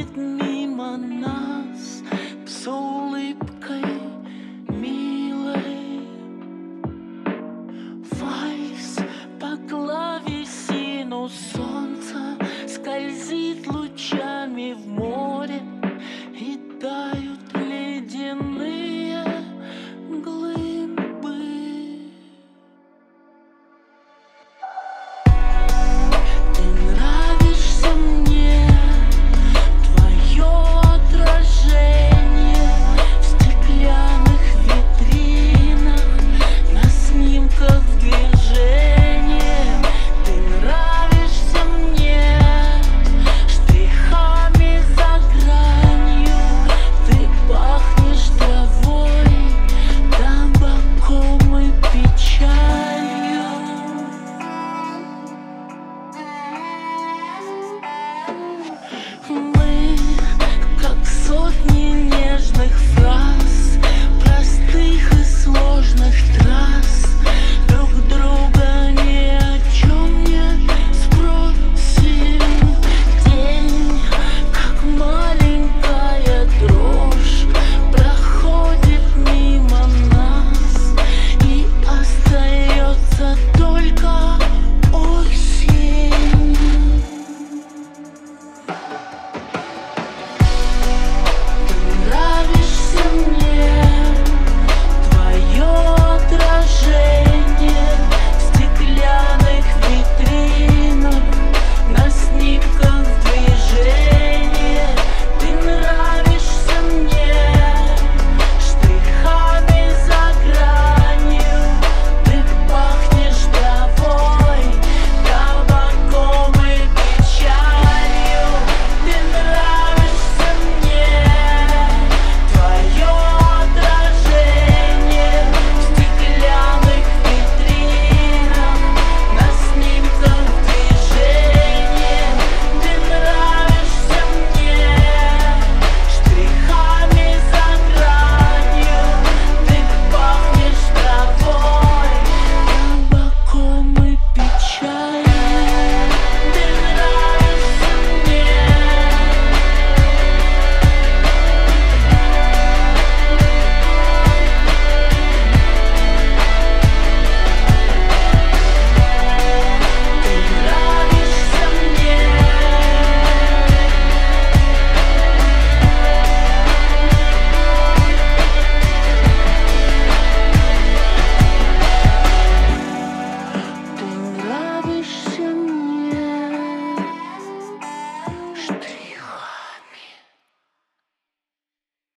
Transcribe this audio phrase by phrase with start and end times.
[0.00, 2.02] будет мимо нас,
[2.46, 3.89] псо улыбкой